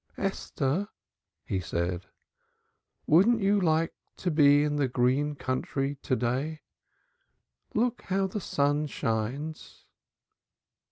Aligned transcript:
"Esther," 0.17 0.87
he 1.45 1.59
said. 1.59 2.07
"Wouldn't 3.05 3.39
you 3.39 3.61
like 3.61 3.93
to 4.17 4.31
be 4.31 4.63
in 4.63 4.77
the 4.77 4.87
green 4.87 5.35
country 5.35 5.99
to 6.01 6.15
day? 6.15 6.61
Look 7.75 8.01
how 8.07 8.25
the 8.25 8.41
sun 8.41 8.87
shines." 8.87 9.85